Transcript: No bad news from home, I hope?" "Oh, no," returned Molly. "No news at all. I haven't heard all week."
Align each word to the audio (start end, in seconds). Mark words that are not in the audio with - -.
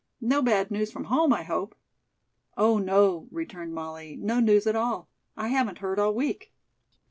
No 0.19 0.41
bad 0.41 0.71
news 0.71 0.91
from 0.91 1.03
home, 1.03 1.31
I 1.31 1.43
hope?" 1.43 1.75
"Oh, 2.57 2.79
no," 2.79 3.27
returned 3.29 3.75
Molly. 3.75 4.15
"No 4.19 4.39
news 4.39 4.65
at 4.65 4.75
all. 4.75 5.09
I 5.37 5.49
haven't 5.49 5.77
heard 5.77 5.99
all 5.99 6.15
week." 6.15 6.51